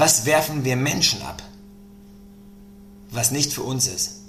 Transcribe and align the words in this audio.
Was 0.00 0.24
werfen 0.24 0.64
wir 0.64 0.76
Menschen 0.76 1.20
ab, 1.20 1.42
was 3.10 3.32
nicht 3.32 3.52
für 3.52 3.62
uns 3.62 3.86
ist 3.86 4.22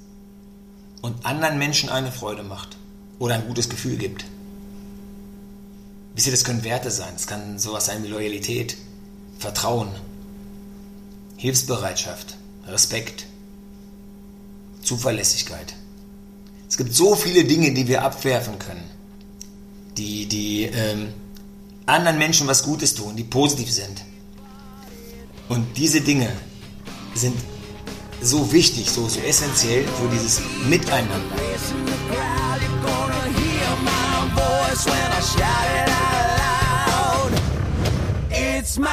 und 1.01 1.25
anderen 1.25 1.58
Menschen 1.59 1.88
eine 1.88 2.12
Freude 2.12 2.44
macht 2.44 2.75
oder 3.20 3.36
ein 3.36 3.47
gutes 3.47 3.70
Gefühl 3.70 3.96
gibt? 3.96 4.26
Wisst 6.13 6.28
ihr, 6.28 6.34
das 6.34 6.44
können 6.44 6.65
Werte 6.65 6.92
sein. 6.92 7.13
Es 7.15 7.26
kann 7.26 7.57
sowas 7.57 7.86
sein 7.86 8.04
wie 8.04 8.10
Loyalität, 8.10 8.76
Vertrauen, 9.39 9.88
Hilfsbereitschaft, 11.38 12.36
Respekt, 12.68 13.28
Zuverlässigkeit. 14.82 15.74
Es 16.68 16.76
gibt 16.76 16.94
so 16.94 17.16
viele 17.16 17.46
Dinge, 17.46 17.74
die 17.74 17.88
wir 17.88 18.04
abwerfen 18.04 18.60
können, 18.60 18.84
die, 19.96 20.26
die 20.26 20.64
ähm, 20.64 21.14
anderen 21.86 22.18
Menschen 22.18 22.46
was 22.48 22.64
Gutes 22.64 22.94
tun, 22.94 23.16
die 23.16 23.24
positiv 23.24 23.72
sind. 23.72 24.04
Und 25.52 25.68
diese 25.75 25.99
Dinge 25.99 26.31
sind 27.14 27.36
so 28.21 28.54
wichtig, 28.54 28.89
so, 28.89 29.09
so 29.09 29.19
essentiell 29.19 29.83
für 29.83 30.07
dieses 30.07 30.39
Miteinander. 30.69 31.19
It's 38.39 38.80
my 38.80 38.88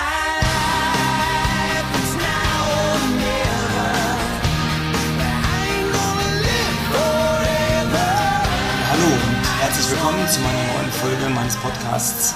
herzlich 9.60 9.90
willkommen 9.92 10.28
zu 10.28 10.40
meiner 10.40 10.64
neuen 10.74 10.90
Folge 10.90 11.28
meines 11.32 11.54
Podcasts 11.54 12.34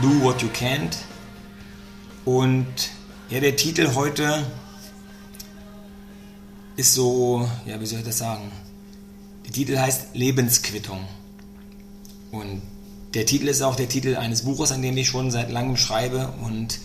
Do 0.00 0.22
What 0.22 0.40
You 0.42 0.48
Can't. 0.50 0.96
Und 2.24 2.93
ja, 3.30 3.40
der 3.40 3.56
Titel 3.56 3.94
heute 3.94 4.44
ist 6.76 6.94
so, 6.94 7.48
ja, 7.66 7.80
wie 7.80 7.86
soll 7.86 8.00
ich 8.00 8.04
das 8.04 8.18
sagen? 8.18 8.50
Der 9.46 9.52
Titel 9.52 9.78
heißt 9.78 10.14
Lebensquittung. 10.14 11.06
Und 12.30 12.62
der 13.14 13.26
Titel 13.26 13.48
ist 13.48 13.62
auch 13.62 13.76
der 13.76 13.88
Titel 13.88 14.16
eines 14.16 14.42
Buches, 14.42 14.72
an 14.72 14.82
dem 14.82 14.96
ich 14.96 15.08
schon 15.08 15.30
seit 15.30 15.50
langem 15.50 15.76
schreibe 15.76 16.32
und 16.42 16.80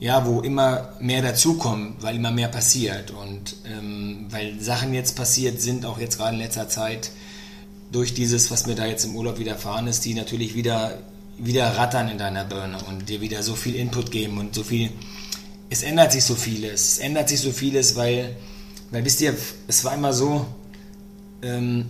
ja, 0.00 0.26
wo 0.26 0.40
immer 0.40 0.94
mehr 0.98 1.22
dazukommen, 1.22 1.94
weil 2.00 2.16
immer 2.16 2.30
mehr 2.30 2.48
passiert 2.48 3.10
und 3.10 3.56
ähm, 3.66 4.26
weil 4.30 4.58
Sachen 4.60 4.94
jetzt 4.94 5.14
passiert 5.14 5.60
sind, 5.60 5.84
auch 5.84 5.98
jetzt 5.98 6.16
gerade 6.16 6.34
in 6.34 6.40
letzter 6.40 6.68
Zeit, 6.68 7.10
durch 7.92 8.14
dieses, 8.14 8.50
was 8.50 8.66
mir 8.66 8.74
da 8.74 8.86
jetzt 8.86 9.04
im 9.04 9.14
Urlaub 9.14 9.38
widerfahren 9.38 9.86
ist, 9.86 10.04
die 10.04 10.14
natürlich 10.14 10.54
wieder, 10.54 10.98
wieder 11.38 11.76
rattern 11.76 12.08
in 12.08 12.18
deiner 12.18 12.44
Birne 12.44 12.78
und 12.88 13.08
dir 13.08 13.20
wieder 13.20 13.42
so 13.42 13.54
viel 13.54 13.74
Input 13.74 14.10
geben 14.10 14.38
und 14.38 14.54
so 14.54 14.62
viel. 14.62 14.90
Es 15.70 15.82
ändert 15.82 16.12
sich 16.12 16.24
so 16.24 16.34
vieles. 16.34 16.92
Es 16.92 16.98
ändert 16.98 17.28
sich 17.28 17.40
so 17.40 17.52
vieles, 17.52 17.96
weil, 17.96 18.36
weil 18.90 19.04
wisst 19.04 19.20
ihr, 19.20 19.34
es 19.68 19.84
war 19.84 19.94
immer 19.94 20.12
so, 20.12 20.46
ähm, 21.42 21.86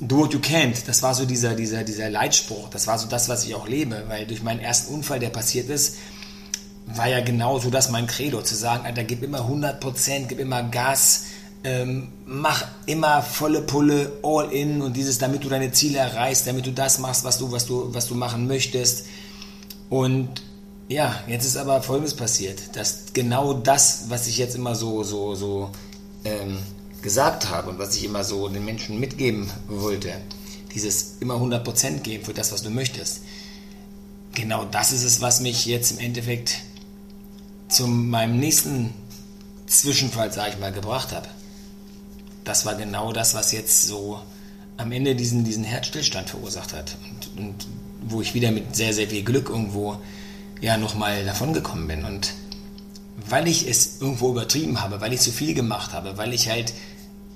do 0.00 0.18
what 0.18 0.32
you 0.32 0.38
can't. 0.38 0.76
Das 0.86 1.02
war 1.02 1.14
so 1.14 1.24
dieser, 1.24 1.54
dieser, 1.54 1.84
dieser 1.84 2.08
Leitspruch. 2.08 2.68
Das 2.70 2.86
war 2.86 2.98
so 2.98 3.08
das, 3.08 3.28
was 3.28 3.44
ich 3.44 3.54
auch 3.54 3.68
lebe, 3.68 4.04
weil 4.08 4.26
durch 4.26 4.42
meinen 4.42 4.60
ersten 4.60 4.94
Unfall, 4.94 5.18
der 5.18 5.30
passiert 5.30 5.68
ist, 5.68 5.96
war 6.86 7.08
ja 7.08 7.20
genau 7.20 7.58
so 7.58 7.70
das 7.70 7.90
mein 7.90 8.06
Credo, 8.06 8.42
zu 8.42 8.54
sagen, 8.54 8.86
Alter, 8.86 9.04
gib 9.04 9.22
immer 9.22 9.40
100%, 9.40 10.26
gib 10.28 10.38
immer 10.38 10.62
Gas, 10.62 11.24
ähm, 11.64 12.12
mach 12.26 12.64
immer 12.86 13.22
volle 13.22 13.62
Pulle, 13.62 14.12
all 14.22 14.52
in 14.52 14.82
und 14.82 14.96
dieses, 14.96 15.18
damit 15.18 15.42
du 15.42 15.48
deine 15.48 15.72
Ziele 15.72 15.98
erreichst, 15.98 16.46
damit 16.46 16.64
du 16.64 16.72
das 16.72 16.98
machst, 16.98 17.24
was 17.24 17.38
du, 17.38 17.50
was 17.50 17.66
du, 17.66 17.92
was 17.92 18.06
du 18.06 18.14
machen 18.14 18.46
möchtest. 18.46 19.06
Und 19.90 20.42
ja, 20.88 21.16
jetzt 21.26 21.44
ist 21.44 21.56
aber 21.56 21.82
Folgendes 21.82 22.14
passiert, 22.14 22.76
dass 22.76 23.05
genau 23.16 23.54
das, 23.54 24.04
was 24.08 24.26
ich 24.26 24.38
jetzt 24.38 24.54
immer 24.54 24.74
so, 24.74 25.02
so, 25.02 25.34
so 25.34 25.70
ähm, 26.24 26.58
gesagt 27.02 27.48
habe 27.48 27.70
und 27.70 27.78
was 27.78 27.96
ich 27.96 28.04
immer 28.04 28.22
so 28.22 28.48
den 28.48 28.64
Menschen 28.64 29.00
mitgeben 29.00 29.50
wollte, 29.68 30.12
dieses 30.74 31.16
immer 31.20 31.34
100% 31.34 32.00
geben 32.00 32.24
für 32.24 32.34
das, 32.34 32.52
was 32.52 32.62
du 32.62 32.70
möchtest, 32.70 33.22
genau 34.34 34.64
das 34.64 34.92
ist 34.92 35.02
es, 35.02 35.20
was 35.20 35.40
mich 35.40 35.66
jetzt 35.66 35.92
im 35.92 35.98
Endeffekt 35.98 36.58
zu 37.68 37.86
meinem 37.86 38.38
nächsten 38.38 38.92
Zwischenfall, 39.66 40.32
sage 40.32 40.52
ich 40.52 40.60
mal, 40.60 40.72
gebracht 40.72 41.12
hat 41.12 41.28
das 42.46 42.64
war 42.64 42.76
genau 42.76 43.12
das, 43.12 43.34
was 43.34 43.52
jetzt 43.52 43.86
so 43.86 44.20
am 44.76 44.92
Ende 44.92 45.16
diesen, 45.16 45.44
diesen 45.44 45.64
Herzstillstand 45.64 46.30
verursacht 46.30 46.72
hat. 46.72 46.96
Und, 47.10 47.42
und 47.42 47.66
wo 48.08 48.22
ich 48.22 48.34
wieder 48.34 48.52
mit 48.52 48.76
sehr, 48.76 48.94
sehr 48.94 49.08
viel 49.08 49.24
Glück 49.24 49.48
irgendwo 49.48 49.98
ja 50.60 50.76
nochmal 50.76 51.24
davon 51.24 51.52
gekommen 51.52 51.88
bin. 51.88 52.04
Und 52.04 52.34
weil 53.28 53.48
ich 53.48 53.68
es 53.68 54.00
irgendwo 54.00 54.30
übertrieben 54.30 54.80
habe, 54.80 55.00
weil 55.00 55.12
ich 55.12 55.20
zu 55.20 55.32
viel 55.32 55.54
gemacht 55.54 55.92
habe, 55.92 56.16
weil 56.16 56.32
ich 56.32 56.48
halt 56.48 56.72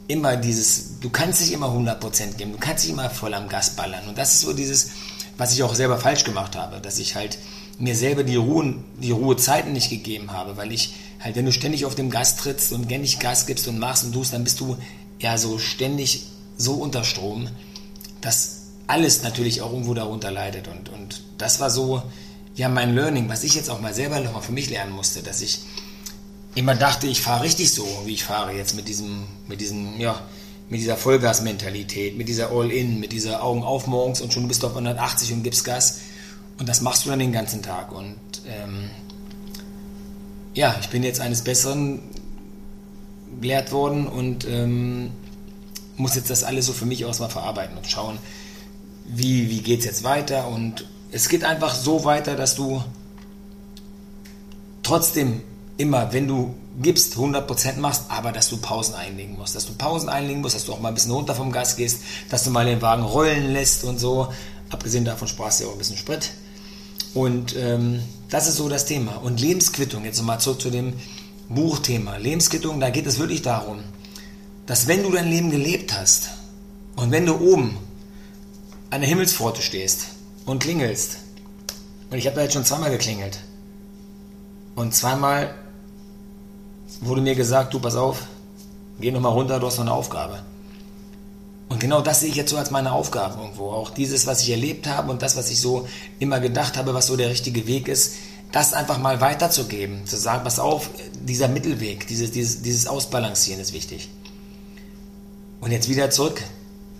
immer 0.09 0.37
dieses, 0.37 1.01
du 1.01 1.11
kannst 1.11 1.41
nicht 1.41 1.53
immer 1.53 1.69
100% 1.69 2.35
geben, 2.35 2.53
du 2.53 2.59
kannst 2.59 2.85
nicht 2.85 2.93
immer 2.93 3.11
voll 3.11 3.35
am 3.35 3.49
Gas 3.49 3.77
ballern. 3.77 4.09
Und 4.09 4.19
das 4.19 4.35
ist 4.35 4.41
so 4.43 4.53
dieses, 4.53 4.91
was 5.37 5.53
ich 5.53 5.63
auch 5.63 5.75
selber 5.75 5.99
falsch 5.99 6.25
gemacht 6.25 6.57
habe, 6.57 6.81
dass 6.81 6.99
ich 6.99 7.15
halt 7.15 7.39
mir 7.79 7.97
selber 7.97 8.25
die, 8.25 8.37
Ruhen, 8.37 8.85
die 8.99 9.11
Ruhezeiten 9.11 9.73
nicht 9.73 9.89
gegeben 9.89 10.33
habe, 10.33 10.57
weil 10.57 10.73
ich 10.73 10.95
halt, 11.21 11.37
wenn 11.37 11.47
du 11.47 11.53
ständig 11.53 11.87
auf 11.87 11.95
dem 11.95 12.11
Gas 12.11 12.37
trittst 12.37 12.73
und 12.73 12.87
ständig 12.87 13.19
Gas 13.21 13.47
gibst 13.47 13.69
und 13.69 13.79
machst 13.79 14.05
und 14.05 14.13
tust, 14.13 14.33
dann 14.33 14.45
bist 14.45 14.61
du 14.61 14.77
ja 15.19 15.39
so 15.39 15.59
ständig 15.59 16.27
so 16.57 16.75
unter 16.75 17.05
Strom, 17.05 17.49
dass 18.21 18.57
alles 18.87 19.23
natürlich 19.23 19.63
auch 19.63 19.73
irgendwo 19.73 19.95
darunter 19.95 20.31
leidet. 20.31 20.69
Und, 20.69 20.89
und 20.91 21.23
das 21.39 21.61
war 21.61 21.71
so, 21.71 22.03
ja, 22.57 22.69
mein 22.69 22.95
Learning, 22.95 23.29
was 23.29 23.45
ich 23.45 23.55
jetzt 23.55 23.71
auch 23.71 23.81
mal 23.81 23.95
selber 23.95 24.21
nochmal 24.21 24.43
für 24.43 24.53
mich 24.53 24.69
lernen 24.69 24.93
musste, 24.93 25.23
dass 25.23 25.41
ich 25.41 25.61
immer 26.55 26.75
dachte, 26.75 27.07
ich 27.07 27.21
fahre 27.21 27.45
richtig 27.45 27.73
so, 27.73 27.87
wie 28.05 28.15
ich 28.15 28.25
fahre 28.25 28.53
jetzt 28.53 28.75
mit 28.75 28.89
diesem, 28.89 29.27
mit 29.47 29.61
diesem, 29.61 29.99
ja, 30.01 30.21
mit 30.69 30.81
dieser 30.81 30.97
Vollgas-Mentalität, 30.97 32.17
mit 32.17 32.29
dieser 32.29 32.51
All-In, 32.53 33.01
mit 33.01 33.13
dieser 33.13 33.43
Augen 33.43 33.63
auf 33.63 33.87
morgens 33.87 34.21
und 34.21 34.33
schon 34.33 34.47
bist 34.47 34.63
du 34.63 34.69
auf 34.69 34.73
180 34.73 35.33
und 35.33 35.43
gibst 35.43 35.65
Gas. 35.65 36.01
Und 36.59 36.69
das 36.69 36.81
machst 36.81 37.05
du 37.05 37.11
dann 37.11 37.19
den 37.19 37.33
ganzen 37.33 37.63
Tag. 37.63 37.91
Und 37.93 38.17
ähm, 38.47 38.91
ja, 40.55 40.77
ich 40.81 40.89
bin 40.89 41.03
jetzt 41.03 41.21
eines 41.21 41.43
Besseren 41.43 42.01
gelehrt 43.41 43.73
worden 43.73 44.07
und 44.07 44.47
ähm, 44.47 45.11
muss 45.97 46.15
jetzt 46.15 46.31
das 46.31 46.45
alles 46.45 46.67
so 46.67 46.73
für 46.73 46.87
mich 46.87 47.05
aus 47.05 47.19
mal 47.19 47.29
verarbeiten 47.29 47.77
und 47.77 47.87
schauen, 47.87 48.19
wie, 49.07 49.51
wie 49.51 49.63
geht 49.63 49.81
es 49.81 49.87
jetzt 49.87 50.05
weiter. 50.05 50.49
Und 50.49 50.87
es 51.11 51.29
geht 51.29 51.45
einfach 51.45 51.75
so 51.75 52.05
weiter, 52.05 52.37
dass 52.37 52.55
du 52.55 52.83
trotzdem 54.83 55.43
immer, 55.81 56.13
wenn 56.13 56.29
du 56.29 56.55
gibst, 56.81 57.17
100% 57.17 57.79
machst, 57.79 58.05
aber 58.09 58.33
dass 58.33 58.49
du 58.49 58.59
Pausen 58.59 58.95
einlegen 58.95 59.37
musst. 59.37 59.55
Dass 59.55 59.67
du 59.67 59.73
Pausen 59.73 60.09
einlegen 60.09 60.43
musst, 60.43 60.55
dass 60.55 60.67
du 60.67 60.73
auch 60.73 60.81
mal 60.81 60.89
ein 60.89 60.95
bisschen 60.95 61.13
runter 61.13 61.35
vom 61.35 61.51
Gas 61.51 61.77
gehst, 61.77 62.03
dass 62.29 62.45
du 62.45 62.51
mal 62.51 62.67
den 62.67 62.83
Wagen 62.83 63.03
rollen 63.03 63.53
lässt 63.53 63.85
und 63.85 63.99
so. 63.99 64.33
Abgesehen 64.69 65.05
davon 65.05 65.27
sparst 65.27 65.61
du 65.61 65.65
ja 65.65 65.71
auch 65.71 65.75
ein 65.75 65.79
bisschen 65.79 65.97
Sprit. 65.97 66.31
Und 67.15 67.57
ähm, 67.57 68.03
das 68.29 68.47
ist 68.47 68.57
so 68.57 68.69
das 68.69 68.85
Thema. 68.85 69.17
Und 69.17 69.41
Lebensquittung, 69.41 70.05
jetzt 70.05 70.19
nochmal 70.19 70.39
zurück 70.39 70.61
zu 70.61 70.71
dem 70.71 70.93
Buchthema, 71.49 72.17
Lebensquittung, 72.19 72.79
da 72.79 72.91
geht 72.91 73.07
es 73.07 73.19
wirklich 73.19 73.43
darum, 73.43 73.81
dass 74.67 74.87
wenn 74.87 75.03
du 75.03 75.11
dein 75.11 75.29
Leben 75.29 75.51
gelebt 75.51 75.99
hast 75.99 76.31
und 76.95 77.11
wenn 77.11 77.27
du 77.27 77.35
oben 77.35 77.77
an 78.91 79.01
der 79.01 79.09
Himmelspforte 79.09 79.63
stehst 79.63 80.07
und 80.45 80.63
klingelst, 80.63 81.17
und 82.11 82.19
ich 82.19 82.27
habe 82.27 82.37
da 82.37 82.43
jetzt 82.43 82.53
schon 82.53 82.65
zweimal 82.65 82.91
geklingelt, 82.91 83.41
und 84.77 84.95
zweimal 84.95 85.55
wurde 87.01 87.21
mir 87.21 87.35
gesagt, 87.35 87.75
du 87.75 87.81
pass 87.81 87.97
auf, 87.97 88.23
geh 89.01 89.11
nochmal 89.11 89.33
runter, 89.33 89.59
du 89.59 89.67
hast 89.67 89.79
noch 89.79 89.85
eine 89.85 89.93
Aufgabe. 89.93 90.43
Und 91.69 91.79
genau 91.79 92.01
das 92.01 92.21
sehe 92.21 92.29
ich 92.29 92.35
jetzt 92.35 92.51
so 92.51 92.57
als 92.57 92.73
meine 92.73 92.93
Aufgabe 92.93 93.41
irgendwo. 93.41 93.71
Auch 93.71 93.91
dieses, 93.91 94.27
was 94.27 94.43
ich 94.43 94.51
erlebt 94.51 94.89
habe 94.89 95.11
und 95.11 95.23
das, 95.23 95.37
was 95.37 95.51
ich 95.51 95.61
so 95.61 95.87
immer 96.19 96.41
gedacht 96.41 96.77
habe, 96.77 96.95
was 96.95 97.07
so 97.07 97.17
der 97.17 97.31
richtige 97.31 97.67
Weg 97.67 97.87
ist, 97.87 98.15
das 98.51 98.73
einfach 98.73 98.99
mal 98.99 99.21
weiterzugeben, 99.21 100.05
zu 100.07 100.17
sagen, 100.17 100.43
pass 100.43 100.59
auf, 100.59 100.91
dieser 101.23 101.47
Mittelweg, 101.47 102.09
dieses, 102.09 102.33
dieses, 102.33 102.63
dieses 102.63 102.89
Ausbalancieren 102.89 103.61
ist 103.61 103.73
wichtig. 103.73 104.11
Und 105.61 105.71
jetzt 105.71 105.89
wieder 105.89 106.11
zurück 106.11 106.43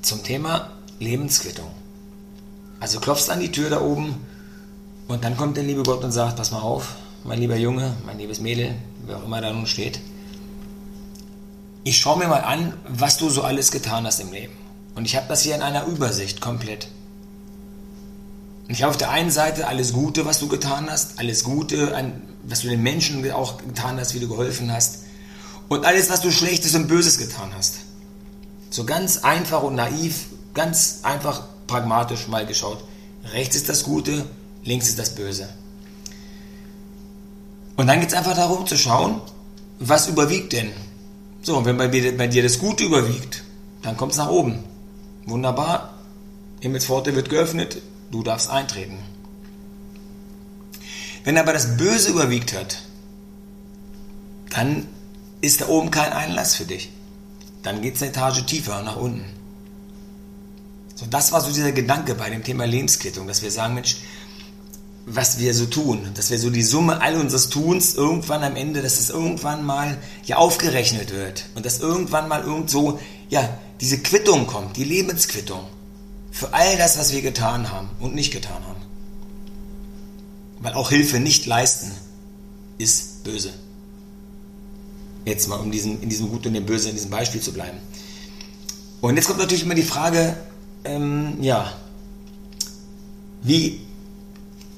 zum 0.03 0.23
Thema 0.23 0.71
Lebensquittung. 1.01 1.71
Also 2.79 3.01
klopfst 3.01 3.29
an 3.29 3.41
die 3.41 3.51
Tür 3.51 3.71
da 3.71 3.81
oben 3.81 4.15
und 5.09 5.25
dann 5.25 5.37
kommt 5.37 5.57
der 5.57 5.65
liebe 5.65 5.83
Gott 5.83 6.05
und 6.05 6.13
sagt, 6.13 6.37
pass 6.37 6.53
mal 6.53 6.61
auf, 6.61 6.95
mein 7.25 7.41
lieber 7.41 7.57
Junge, 7.57 7.97
mein 8.07 8.19
liebes 8.19 8.41
Mädel, 8.41 8.77
wer 9.11 9.19
auch 9.19 9.25
immer 9.25 9.41
da 9.41 9.53
nun 9.53 9.67
steht. 9.67 10.01
Ich 11.83 11.99
schaue 11.99 12.19
mir 12.19 12.29
mal 12.29 12.45
an, 12.45 12.75
was 12.89 13.17
du 13.17 13.29
so 13.29 13.43
alles 13.43 13.71
getan 13.71 14.07
hast 14.07 14.21
im 14.21 14.33
Leben. 14.33 14.53
Und 14.95 15.05
ich 15.05 15.17
habe 15.17 15.27
das 15.29 15.43
hier 15.43 15.55
in 15.55 15.63
einer 15.63 15.87
Übersicht 15.87 16.41
komplett. 16.41 16.89
Und 18.69 18.75
ich 18.75 18.83
habe 18.83 18.91
auf 18.91 18.97
der 18.97 19.11
einen 19.11 19.31
Seite 19.31 19.67
alles 19.67 19.93
Gute, 19.93 20.27
was 20.27 20.39
du 20.39 20.49
getan 20.49 20.89
hast, 20.89 21.19
alles 21.19 21.43
Gute, 21.43 21.93
was 22.45 22.61
du 22.61 22.69
den 22.69 22.83
Menschen 22.83 23.29
auch 23.33 23.59
getan 23.59 23.99
hast, 23.99 24.15
wie 24.15 24.21
du 24.21 24.29
geholfen 24.29 24.73
hast. 24.73 25.01
Und 25.69 25.85
alles, 25.85 26.11
was 26.11 26.21
du 26.21 26.31
Schlechtes 26.31 26.75
und 26.75 26.87
Böses 26.87 27.19
getan 27.19 27.53
hast. 27.57 27.79
So 28.71 28.85
ganz 28.85 29.19
einfach 29.19 29.63
und 29.63 29.75
naiv, 29.75 30.27
ganz 30.55 31.01
einfach 31.03 31.45
pragmatisch 31.67 32.29
mal 32.29 32.47
geschaut. 32.47 32.85
Rechts 33.33 33.57
ist 33.57 33.69
das 33.69 33.83
Gute, 33.83 34.25
links 34.63 34.89
ist 34.89 34.99
das 34.99 35.15
Böse. 35.15 35.49
Und 37.81 37.87
dann 37.87 37.99
geht 38.01 38.11
es 38.11 38.15
einfach 38.15 38.37
darum 38.37 38.67
zu 38.67 38.77
schauen, 38.77 39.23
was 39.79 40.07
überwiegt 40.07 40.53
denn? 40.53 40.71
So, 41.41 41.57
und 41.57 41.65
wenn 41.65 41.79
bei, 41.79 41.89
bei 41.89 42.27
dir 42.27 42.43
das 42.43 42.59
Gute 42.59 42.85
überwiegt, 42.85 43.43
dann 43.81 43.97
kommt 43.97 44.13
es 44.13 44.19
nach 44.19 44.29
oben. 44.29 44.63
Wunderbar. 45.25 45.95
Himmelspforte 46.61 47.17
wird 47.17 47.31
geöffnet, 47.31 47.81
du 48.11 48.23
darfst 48.23 48.51
eintreten. 48.51 48.99
Wenn 51.25 51.39
aber 51.39 51.55
das 51.55 51.79
Böse 51.79 52.11
überwiegt 52.11 52.55
hat, 52.55 52.83
dann 54.51 54.87
ist 55.41 55.63
da 55.63 55.69
oben 55.69 55.91
kein 55.91 56.13
Einlass 56.13 56.57
für 56.57 56.67
dich. 56.67 56.91
Dann 57.63 57.81
geht 57.81 57.95
es 57.95 58.03
eine 58.03 58.11
Etage 58.11 58.45
tiefer 58.45 58.83
nach 58.83 58.97
unten. 58.97 59.25
So, 60.97 61.07
das 61.07 61.33
war 61.33 61.41
so 61.41 61.51
dieser 61.51 61.73
Gedanke 61.73 62.15
bei 62.15 62.29
dem 62.29 62.45
Thema 62.45 62.67
Lebensquittung, 62.67 63.27
dass 63.27 63.41
wir 63.41 63.51
sagen, 63.51 63.73
Mensch, 63.73 63.97
was 65.15 65.39
wir 65.39 65.55
so 65.55 65.67
tun, 65.67 66.09
dass 66.15 66.31
wir 66.31 66.39
so 66.39 66.51
die 66.51 66.63
Summe 66.63 67.01
all 67.01 67.17
unseres 67.17 67.49
Tuns 67.49 67.95
irgendwann 67.95 68.45
am 68.45 68.55
Ende, 68.55 68.81
dass 68.81 69.01
es 69.01 69.11
irgendwann 69.11 69.65
mal 69.65 69.99
ja 70.25 70.37
aufgerechnet 70.37 71.13
wird 71.13 71.47
und 71.55 71.67
dass 71.67 71.81
irgendwann 71.81 72.29
mal 72.29 72.43
irgend 72.43 72.71
so, 72.71 73.01
ja, 73.29 73.59
diese 73.81 73.99
Quittung 73.99 74.47
kommt, 74.47 74.77
die 74.77 74.85
Lebensquittung 74.85 75.67
für 76.31 76.55
all 76.55 76.77
das, 76.77 76.99
was 76.99 77.13
wir 77.13 77.23
getan 77.23 77.73
haben 77.73 77.91
und 77.99 78.15
nicht 78.15 78.33
getan 78.33 78.63
haben. 78.67 78.81
Weil 80.61 80.75
auch 80.75 80.91
Hilfe 80.91 81.19
nicht 81.19 81.47
leisten 81.47 81.91
ist 82.79 83.25
böse. 83.25 83.53
Jetzt 85.25 85.49
mal 85.49 85.57
um 85.59 85.73
diesen, 85.73 86.01
in 86.03 86.09
diesem 86.09 86.29
Gut 86.31 86.47
und 86.47 86.55
dem 86.55 86.67
Böse, 86.67 86.89
in 86.89 86.95
diesem 86.95 87.11
Beispiel 87.11 87.41
zu 87.41 87.53
bleiben. 87.53 87.79
Und 89.01 89.17
jetzt 89.17 89.27
kommt 89.27 89.41
natürlich 89.41 89.65
immer 89.65 89.75
die 89.75 89.83
Frage, 89.83 90.37
ähm, 90.85 91.39
ja, 91.41 91.73
wie 93.43 93.81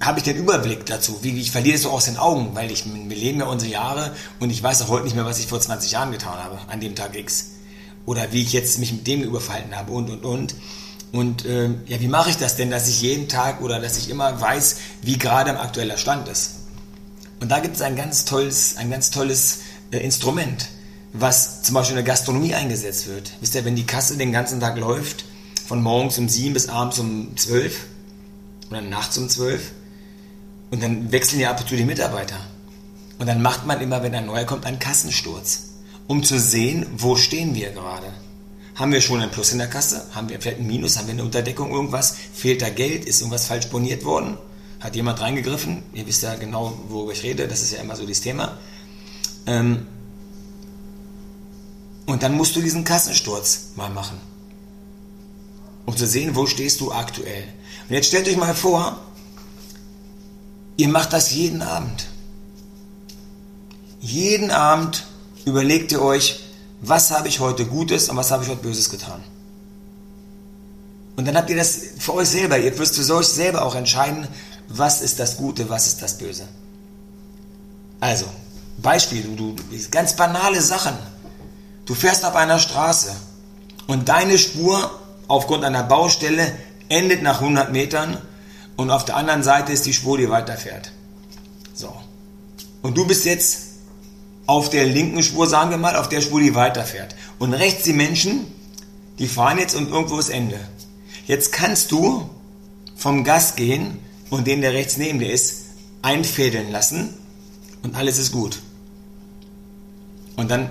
habe 0.02 0.18
ich 0.18 0.24
den 0.24 0.36
Überblick 0.36 0.84
dazu? 0.86 1.20
Wie, 1.22 1.38
ich 1.40 1.52
verliere 1.52 1.76
es 1.76 1.82
so 1.82 1.90
aus 1.90 2.06
den 2.06 2.16
Augen, 2.16 2.54
weil 2.54 2.70
ich, 2.70 2.84
wir 2.86 3.16
leben 3.16 3.38
ja 3.38 3.46
unsere 3.46 3.70
Jahre 3.70 4.14
und 4.40 4.50
ich 4.50 4.62
weiß 4.62 4.82
auch 4.82 4.88
heute 4.88 5.04
nicht 5.04 5.14
mehr, 5.14 5.24
was 5.24 5.38
ich 5.38 5.46
vor 5.46 5.60
20 5.60 5.92
Jahren 5.92 6.10
getan 6.10 6.38
habe, 6.42 6.58
an 6.68 6.80
dem 6.80 6.94
Tag 6.94 7.16
X. 7.16 7.52
Oder 8.04 8.32
wie 8.32 8.42
ich 8.42 8.52
jetzt 8.52 8.78
mich 8.80 8.92
mit 8.92 9.06
dem 9.06 9.22
überfalten 9.22 9.76
habe 9.76 9.92
und, 9.92 10.10
und, 10.10 10.24
und. 10.24 10.54
Und 11.12 11.44
äh, 11.44 11.68
ja, 11.86 12.00
wie 12.00 12.08
mache 12.08 12.30
ich 12.30 12.36
das 12.36 12.56
denn, 12.56 12.70
dass 12.70 12.88
ich 12.88 13.00
jeden 13.00 13.28
Tag 13.28 13.60
oder 13.60 13.78
dass 13.78 13.96
ich 13.96 14.10
immer 14.10 14.40
weiß, 14.40 14.76
wie 15.02 15.18
gerade 15.18 15.50
im 15.50 15.56
aktueller 15.56 15.98
Stand 15.98 16.26
ist? 16.28 16.62
Und 17.40 17.50
da 17.50 17.60
gibt 17.60 17.76
es 17.76 17.82
ein 17.82 17.94
ganz 17.94 18.24
tolles, 18.24 18.76
ein 18.78 18.90
ganz 18.90 19.10
tolles 19.10 19.60
äh, 19.92 19.98
Instrument, 19.98 20.68
was 21.12 21.62
zum 21.62 21.74
Beispiel 21.74 21.96
in 21.96 22.04
der 22.04 22.12
Gastronomie 22.12 22.54
eingesetzt 22.54 23.06
wird. 23.06 23.32
Wisst 23.40 23.54
ihr, 23.54 23.64
wenn 23.64 23.76
die 23.76 23.86
Kasse 23.86 24.16
den 24.16 24.32
ganzen 24.32 24.58
Tag 24.58 24.76
läuft, 24.78 25.26
von 25.66 25.80
morgens 25.80 26.18
um 26.18 26.28
sieben 26.28 26.54
bis 26.54 26.68
abends 26.68 26.98
um 26.98 27.36
zwölf 27.36 27.86
oder 28.70 28.80
nachts 28.80 29.16
um 29.18 29.28
zwölf, 29.28 29.70
und 30.72 30.82
dann 30.82 31.12
wechseln 31.12 31.38
ja 31.38 31.50
ab 31.50 31.60
und 31.60 31.68
zu 31.68 31.76
die 31.76 31.84
Mitarbeiter. 31.84 32.40
Und 33.18 33.26
dann 33.26 33.42
macht 33.42 33.66
man 33.66 33.80
immer, 33.80 34.02
wenn 34.02 34.14
ein 34.14 34.26
neuer 34.26 34.44
kommt, 34.44 34.64
einen 34.64 34.78
Kassensturz, 34.78 35.74
um 36.08 36.24
zu 36.24 36.40
sehen, 36.40 36.86
wo 36.96 37.14
stehen 37.14 37.54
wir 37.54 37.70
gerade. 37.70 38.06
Haben 38.74 38.92
wir 38.92 39.02
schon 39.02 39.20
ein 39.20 39.30
Plus 39.30 39.52
in 39.52 39.58
der 39.58 39.68
Kasse? 39.68 40.06
Haben 40.14 40.30
wir 40.30 40.40
vielleicht 40.40 40.60
ein 40.60 40.66
Minus? 40.66 40.96
Haben 40.96 41.08
wir 41.08 41.12
eine 41.12 41.24
Unterdeckung 41.24 41.70
irgendwas? 41.70 42.16
Fehlt 42.32 42.62
da 42.62 42.70
Geld? 42.70 43.04
Ist 43.04 43.20
irgendwas 43.20 43.46
falsch 43.46 43.66
boniert 43.66 44.04
worden? 44.04 44.38
Hat 44.80 44.96
jemand 44.96 45.20
reingegriffen? 45.20 45.82
Ihr 45.92 46.06
wisst 46.06 46.22
ja 46.22 46.34
genau, 46.36 46.76
worüber 46.88 47.12
ich 47.12 47.22
rede. 47.22 47.46
Das 47.46 47.60
ist 47.60 47.72
ja 47.72 47.80
immer 47.80 47.94
so 47.94 48.06
das 48.06 48.22
Thema. 48.22 48.56
Ähm 49.46 49.86
und 52.06 52.22
dann 52.22 52.34
musst 52.34 52.56
du 52.56 52.62
diesen 52.62 52.82
Kassensturz 52.82 53.72
mal 53.76 53.90
machen. 53.90 54.18
Um 55.84 55.94
zu 55.94 56.06
sehen, 56.06 56.34
wo 56.34 56.46
stehst 56.46 56.80
du 56.80 56.92
aktuell. 56.92 57.44
Und 57.88 57.94
jetzt 57.94 58.06
stellt 58.06 58.26
euch 58.26 58.38
mal 58.38 58.54
vor, 58.54 58.98
ihr 60.76 60.88
macht 60.88 61.12
das 61.12 61.32
jeden 61.32 61.62
Abend. 61.62 62.06
Jeden 64.00 64.50
Abend 64.50 65.04
überlegt 65.44 65.92
ihr 65.92 66.02
euch, 66.02 66.40
was 66.80 67.10
habe 67.10 67.28
ich 67.28 67.40
heute 67.40 67.66
Gutes 67.66 68.08
und 68.08 68.16
was 68.16 68.30
habe 68.30 68.42
ich 68.42 68.50
heute 68.50 68.62
Böses 68.62 68.90
getan. 68.90 69.22
Und 71.16 71.26
dann 71.26 71.36
habt 71.36 71.50
ihr 71.50 71.56
das 71.56 71.78
für 71.98 72.14
euch 72.14 72.28
selber, 72.28 72.58
ihr 72.58 72.76
wirst 72.78 72.96
für 72.96 73.14
euch 73.14 73.28
selber 73.28 73.62
auch 73.62 73.74
entscheiden, 73.74 74.26
was 74.68 75.02
ist 75.02 75.18
das 75.18 75.36
Gute, 75.36 75.68
was 75.68 75.86
ist 75.86 76.02
das 76.02 76.18
Böse. 76.18 76.48
Also, 78.00 78.26
Beispiel, 78.78 79.22
du, 79.22 79.54
du 79.54 79.56
ganz 79.90 80.16
banale 80.16 80.60
Sachen. 80.60 80.94
Du 81.84 81.94
fährst 81.94 82.24
auf 82.24 82.34
einer 82.34 82.58
Straße 82.58 83.14
und 83.86 84.08
deine 84.08 84.38
Spur 84.38 84.98
aufgrund 85.28 85.64
einer 85.64 85.82
Baustelle 85.82 86.52
endet 86.88 87.22
nach 87.22 87.40
100 87.40 87.70
Metern 87.72 88.18
und 88.76 88.90
auf 88.90 89.04
der 89.04 89.16
anderen 89.16 89.42
Seite 89.42 89.72
ist 89.72 89.86
die 89.86 89.94
Spur, 89.94 90.18
die 90.18 90.30
weiterfährt. 90.30 90.92
So. 91.74 91.94
Und 92.82 92.96
du 92.96 93.06
bist 93.06 93.24
jetzt 93.24 93.62
auf 94.46 94.70
der 94.70 94.86
linken 94.86 95.22
Spur, 95.22 95.46
sagen 95.46 95.70
wir 95.70 95.78
mal, 95.78 95.96
auf 95.96 96.08
der 96.08 96.20
Spur, 96.20 96.40
die 96.40 96.54
weiterfährt. 96.54 97.14
Und 97.38 97.54
rechts 97.54 97.84
die 97.84 97.92
Menschen, 97.92 98.46
die 99.18 99.28
fahren 99.28 99.58
jetzt 99.58 99.74
und 99.74 99.90
irgendwo 99.90 100.18
ist 100.18 100.30
Ende. 100.30 100.58
Jetzt 101.26 101.52
kannst 101.52 101.92
du 101.92 102.28
vom 102.96 103.24
Gas 103.24 103.56
gehen 103.56 103.98
und 104.30 104.46
den, 104.46 104.60
der 104.60 104.72
rechts 104.72 104.96
neben 104.96 105.18
dir 105.18 105.32
ist, 105.32 105.62
einfädeln 106.02 106.70
lassen 106.72 107.14
und 107.82 107.94
alles 107.94 108.18
ist 108.18 108.32
gut. 108.32 108.60
Und 110.36 110.50
dann, 110.50 110.70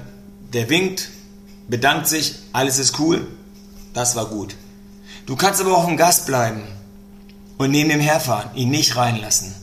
der 0.53 0.69
winkt, 0.69 1.09
bedankt 1.69 2.07
sich, 2.07 2.35
alles 2.51 2.79
ist 2.79 2.99
cool, 2.99 3.27
das 3.93 4.15
war 4.15 4.25
gut. 4.25 4.55
Du 5.25 5.35
kannst 5.35 5.61
aber 5.61 5.77
auch 5.77 5.87
im 5.87 5.97
Gas 5.97 6.25
bleiben 6.25 6.63
und 7.61 7.71
neben 7.71 7.89
dem 7.89 7.99
herfahren, 7.99 8.49
ihn 8.55 8.69
nicht 8.69 8.95
reinlassen. 8.95 9.53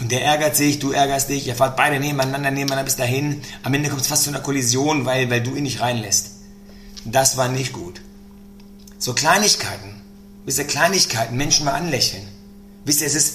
Und 0.00 0.10
der 0.12 0.24
ärgert 0.24 0.56
sich, 0.56 0.78
du 0.78 0.92
ärgerst 0.92 1.28
dich, 1.28 1.46
ihr 1.46 1.54
fahrt 1.54 1.76
beide 1.76 2.00
nebeneinander, 2.00 2.50
nebeneinander 2.50 2.84
bis 2.84 2.96
dahin. 2.96 3.42
Am 3.62 3.74
Ende 3.74 3.90
kommt 3.90 4.00
es 4.00 4.08
fast 4.08 4.24
zu 4.24 4.30
einer 4.30 4.40
Kollision, 4.40 5.04
weil, 5.04 5.28
weil 5.30 5.42
du 5.42 5.54
ihn 5.54 5.64
nicht 5.64 5.80
reinlässt. 5.80 6.30
Das 7.04 7.36
war 7.36 7.48
nicht 7.48 7.72
gut. 7.72 8.00
So 8.98 9.14
Kleinigkeiten, 9.14 10.00
ihr, 10.46 10.64
Kleinigkeiten, 10.64 11.36
Menschen 11.36 11.66
mal 11.66 11.74
anlächeln. 11.74 12.26
Wisst 12.84 13.02
ihr, 13.02 13.06
es 13.06 13.14
ist, 13.14 13.34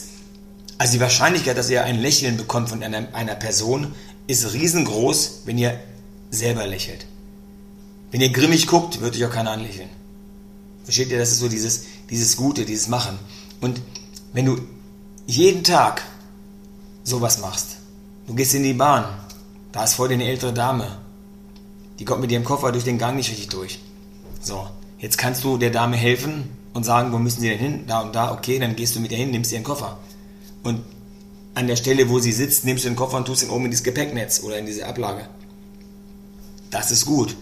also 0.77 0.93
die 0.93 0.99
Wahrscheinlichkeit, 0.99 1.57
dass 1.57 1.69
ihr 1.69 1.83
ein 1.83 1.99
Lächeln 1.99 2.37
bekommt 2.37 2.69
von 2.69 2.83
einer, 2.83 3.13
einer 3.13 3.35
Person, 3.35 3.93
ist 4.27 4.53
riesengroß, 4.53 5.43
wenn 5.45 5.57
ihr 5.57 5.79
selber 6.31 6.65
lächelt. 6.65 7.05
Wenn 8.11 8.21
ihr 8.21 8.31
grimmig 8.31 8.67
guckt, 8.67 9.01
wird 9.01 9.15
euch 9.15 9.25
auch 9.25 9.31
keiner 9.31 9.51
anlächeln. 9.51 9.89
Versteht 10.83 11.09
ihr, 11.09 11.19
das 11.19 11.31
ist 11.31 11.39
so 11.39 11.47
dieses, 11.47 11.85
dieses 12.09 12.37
Gute, 12.37 12.65
dieses 12.65 12.87
Machen. 12.87 13.19
Und 13.61 13.81
wenn 14.33 14.45
du 14.45 14.57
jeden 15.25 15.63
Tag 15.63 16.03
sowas 17.03 17.39
machst. 17.39 17.77
Du 18.27 18.33
gehst 18.33 18.53
in 18.53 18.63
die 18.63 18.73
Bahn, 18.73 19.05
da 19.71 19.83
ist 19.83 19.93
vor 19.93 20.07
dir 20.07 20.15
eine 20.15 20.25
ältere 20.25 20.53
Dame. 20.53 20.97
Die 21.99 22.05
kommt 22.05 22.21
mit 22.21 22.31
ihrem 22.31 22.43
Koffer 22.43 22.71
durch 22.71 22.83
den 22.83 22.97
Gang 22.97 23.15
nicht 23.15 23.29
richtig 23.29 23.49
durch. 23.49 23.79
So, 24.41 24.67
jetzt 24.99 25.17
kannst 25.17 25.43
du 25.43 25.57
der 25.57 25.69
Dame 25.69 25.95
helfen 25.95 26.49
und 26.73 26.83
sagen, 26.83 27.13
wo 27.13 27.17
müssen 27.17 27.41
sie 27.41 27.49
denn 27.49 27.59
hin? 27.59 27.83
Da 27.87 28.01
und 28.01 28.15
da, 28.15 28.33
okay, 28.33 28.59
dann 28.59 28.75
gehst 28.75 28.95
du 28.95 28.99
mit 28.99 29.11
ihr 29.11 29.17
hin, 29.17 29.31
nimmst 29.31 29.51
ihren 29.51 29.63
Koffer. 29.63 29.97
Und 30.63 30.81
an 31.53 31.67
der 31.67 31.75
Stelle, 31.75 32.09
wo 32.09 32.19
sie 32.19 32.31
sitzt, 32.31 32.65
nimmst 32.65 32.83
du 32.83 32.89
den 32.89 32.97
Koffer 32.97 33.17
und 33.17 33.25
tust 33.25 33.43
ihn 33.43 33.49
oben 33.49 33.65
in 33.65 33.71
dieses 33.71 33.83
Gepäcknetz 33.83 34.41
oder 34.43 34.57
in 34.57 34.65
diese 34.65 34.85
Ablage. 34.85 35.29
Das 36.69 36.91
ist 36.91 37.05
gut. 37.05 37.37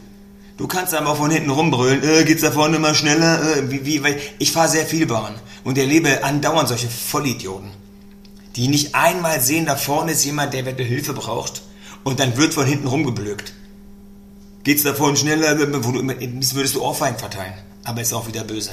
Du 0.58 0.68
kannst 0.68 0.94
aber 0.94 1.16
von 1.16 1.32
hinten 1.32 1.50
rumbrüllen, 1.50 2.04
äh, 2.04 2.24
geht's 2.26 2.42
da 2.42 2.52
vorne 2.52 2.78
immer 2.78 2.94
schneller, 2.94 3.42
äh, 3.58 3.72
wie, 3.72 3.86
wie, 3.86 4.04
weil 4.04 4.20
ich 4.40 4.52
fahre 4.52 4.70
sehr 4.70 4.86
viel 4.86 5.08
Bahn 5.08 5.34
und 5.64 5.78
erlebe 5.78 6.24
andauernd 6.24 6.70
solche 6.70 6.90
Vollidioten 6.90 7.72
die 8.56 8.68
nicht 8.68 8.94
einmal 8.96 9.42
sehen, 9.42 9.66
da 9.66 9.76
vorne 9.76 10.12
ist 10.12 10.26
jemand, 10.26 10.54
der 10.54 10.64
Hilfe 10.64 11.14
braucht 11.14 11.64
und 12.04 12.20
dann 12.20 12.38
wird 12.38 12.54
von 12.54 12.66
hinten 12.66 12.88
rumgeblökt. 12.88 13.54
Geht's 14.64 14.84
da 14.84 14.94
vorne 14.94 15.18
schneller, 15.18 15.58
wo 15.84 15.92
du 15.92 16.00
immer, 16.00 16.14
würdest 16.20 16.76
du 16.76 16.82
Ohrfeigen 16.82 17.18
verteilen, 17.18 17.54
aber 17.84 18.02
ist 18.02 18.14
auch 18.14 18.28
wieder 18.28 18.44
böse. 18.44 18.72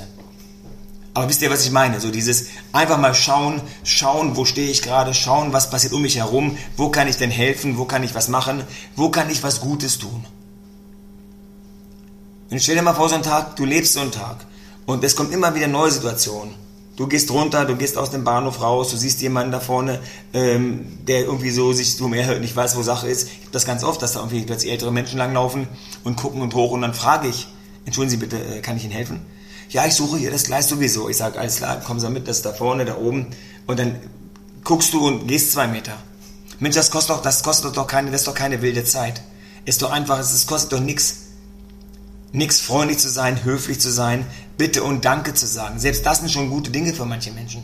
Aber 1.13 1.29
wisst 1.29 1.43
ihr, 1.43 1.51
was 1.51 1.65
ich 1.65 1.73
meine? 1.73 1.99
So 1.99 2.11
dieses 2.13 2.47
einfach 2.73 2.99
mal 2.99 3.15
schauen, 3.15 3.61
schauen, 3.83 4.37
wo 4.37 4.45
stehe 4.45 4.71
ich 4.71 4.83
gerade, 4.83 5.13
schauen, 5.13 5.53
was 5.53 5.71
passiert 5.71 5.93
um 5.93 6.03
mich 6.03 6.17
herum, 6.17 6.57
wo 6.77 6.91
kann 6.91 7.09
ich 7.09 7.17
denn 7.17 7.33
helfen, 7.33 7.79
wo 7.79 7.85
kann 7.85 8.05
ich 8.05 8.15
was 8.15 8.29
machen, 8.29 8.63
wo 8.95 9.11
kann 9.11 9.29
ich 9.29 9.43
was 9.43 9.61
Gutes 9.61 9.99
tun. 9.99 10.25
Und 12.51 12.63
stell 12.63 12.75
dir 12.75 12.83
mal 12.83 12.95
vor, 12.95 13.09
so 13.09 13.15
einen 13.15 13.25
Tag, 13.25 13.57
du 13.57 13.65
lebst 13.65 13.93
so 13.93 14.01
einen 14.01 14.13
Tag 14.13 14.47
und 14.87 15.05
es 15.05 15.15
kommt 15.15 15.33
immer 15.33 15.55
wieder 15.55 15.69
neue 15.69 15.91
Situationen 15.91 16.55
Du 17.01 17.07
gehst 17.07 17.31
runter, 17.31 17.65
du 17.65 17.77
gehst 17.77 17.97
aus 17.97 18.11
dem 18.11 18.25
Bahnhof 18.25 18.61
raus, 18.61 18.91
du 18.91 18.99
siehst 18.99 19.23
jemanden 19.23 19.53
da 19.53 19.61
vorne, 19.61 20.01
ähm, 20.35 20.99
der 21.07 21.21
irgendwie 21.21 21.49
so 21.49 21.73
sich 21.73 21.97
so 21.97 22.09
mehr 22.09 22.27
hört, 22.27 22.43
nicht 22.43 22.55
weiß, 22.55 22.77
wo 22.77 22.83
Sache 22.83 23.09
ist. 23.09 23.29
Ich 23.29 23.41
habe 23.41 23.53
das 23.53 23.65
ganz 23.65 23.85
oft, 23.85 24.03
dass 24.03 24.13
da 24.13 24.19
irgendwie 24.21 24.43
plötzlich 24.43 24.71
ältere 24.71 24.93
Menschen 24.93 25.17
langlaufen 25.17 25.67
und 26.05 26.17
gucken 26.17 26.43
und 26.43 26.53
hoch 26.55 26.73
und 26.73 26.83
dann 26.83 26.93
frage 26.93 27.29
ich, 27.29 27.49
entschuldigen 27.87 28.11
Sie 28.11 28.17
bitte, 28.19 28.37
äh, 28.37 28.61
kann 28.61 28.77
ich 28.77 28.85
Ihnen 28.85 28.93
helfen? 28.93 29.23
Ja, 29.71 29.87
ich 29.87 29.95
suche 29.95 30.19
hier 30.19 30.31
das 30.31 30.45
Gleis 30.45 30.69
sowieso. 30.69 31.09
Ich 31.09 31.17
sage, 31.17 31.39
alles 31.39 31.57
klar, 31.57 31.81
kommen 31.81 32.01
Sie 32.01 32.11
mit, 32.11 32.29
das 32.29 32.37
ist 32.37 32.45
da 32.45 32.53
vorne, 32.53 32.85
da 32.85 32.99
oben. 32.99 33.29
Und 33.67 33.79
dann 33.79 33.99
guckst 34.63 34.93
du 34.93 35.07
und 35.07 35.27
gehst 35.27 35.53
zwei 35.53 35.69
Meter. 35.69 35.95
Mensch, 36.59 36.77
das 36.77 36.91
kostet 36.91 37.17
doch, 37.17 37.23
das 37.23 37.43
kostet 37.43 37.79
doch 37.79 37.87
keine, 37.87 38.11
das 38.11 38.21
ist 38.21 38.29
doch 38.29 38.35
keine 38.35 38.61
wilde 38.61 38.85
Zeit. 38.85 39.23
Ist 39.65 39.81
doch 39.81 39.91
einfach, 39.91 40.19
es 40.19 40.47
kostet 40.47 40.75
doch 40.75 40.81
nichts. 40.81 41.30
Nix 42.33 42.61
freundlich 42.61 42.99
zu 42.99 43.09
sein, 43.09 43.45
höflich 43.45 43.81
zu 43.81 43.91
sein, 43.91 44.27
Bitte 44.57 44.83
und 44.83 45.05
Danke 45.05 45.35
zu 45.35 45.47
sagen. 45.47 45.79
Selbst 45.79 46.07
das 46.07 46.19
sind 46.19 46.31
schon 46.31 46.51
gute 46.51 46.71
Dinge 46.71 46.93
für 46.93 47.05
manche 47.05 47.33
Menschen. 47.33 47.63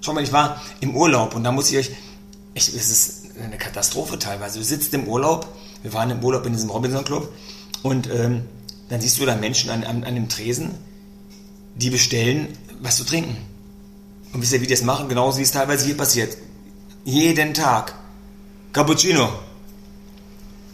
Schau 0.00 0.12
mal, 0.12 0.22
ich 0.22 0.32
war 0.32 0.62
im 0.80 0.94
Urlaub 0.96 1.34
und 1.34 1.44
da 1.44 1.52
muss 1.52 1.70
ich 1.70 1.78
euch, 1.78 1.90
ich, 2.54 2.68
es 2.68 2.90
ist 2.90 3.22
eine 3.42 3.58
Katastrophe 3.58 4.18
teilweise. 4.18 4.58
Du 4.58 4.64
sitzt 4.64 4.94
im 4.94 5.08
Urlaub, 5.08 5.48
wir 5.82 5.92
waren 5.92 6.10
im 6.10 6.22
Urlaub 6.22 6.46
in 6.46 6.52
diesem 6.52 6.70
Robinson 6.70 7.04
Club 7.04 7.32
und 7.82 8.08
ähm, 8.10 8.44
dann 8.88 9.00
siehst 9.00 9.18
du 9.18 9.26
da 9.26 9.34
Menschen 9.34 9.70
an, 9.70 9.84
an, 9.84 10.04
an 10.04 10.14
dem 10.14 10.28
Tresen, 10.28 10.70
die 11.74 11.90
bestellen, 11.90 12.48
was 12.80 12.96
zu 12.96 13.04
trinken. 13.04 13.36
Und 14.32 14.42
wisst 14.42 14.52
ihr, 14.52 14.60
wie 14.60 14.66
die 14.66 14.74
das 14.74 14.82
machen? 14.82 15.08
Genauso 15.08 15.38
wie 15.38 15.42
es 15.42 15.52
teilweise 15.52 15.86
hier 15.86 15.96
passiert. 15.96 16.36
Jeden 17.04 17.54
Tag. 17.54 17.94
Cappuccino. 18.72 19.28